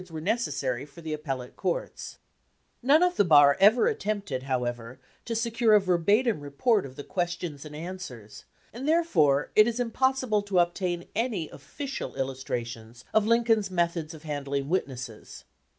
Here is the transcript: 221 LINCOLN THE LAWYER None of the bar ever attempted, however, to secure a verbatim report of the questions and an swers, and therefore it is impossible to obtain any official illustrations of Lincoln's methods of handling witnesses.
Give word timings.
221 0.03 0.87
LINCOLN 0.87 1.03
THE 1.03 1.35
LAWYER 1.35 1.91
None 2.81 3.03
of 3.03 3.17
the 3.17 3.23
bar 3.23 3.55
ever 3.59 3.85
attempted, 3.87 4.41
however, 4.41 4.99
to 5.25 5.35
secure 5.35 5.75
a 5.75 5.79
verbatim 5.79 6.39
report 6.39 6.87
of 6.87 6.95
the 6.95 7.03
questions 7.03 7.65
and 7.65 7.75
an 7.75 7.99
swers, 7.99 8.45
and 8.73 8.87
therefore 8.87 9.51
it 9.55 9.67
is 9.67 9.79
impossible 9.79 10.41
to 10.41 10.57
obtain 10.57 11.05
any 11.13 11.49
official 11.51 12.15
illustrations 12.15 13.05
of 13.13 13.27
Lincoln's 13.27 13.69
methods 13.69 14.15
of 14.15 14.23
handling 14.23 14.69
witnesses. 14.69 15.43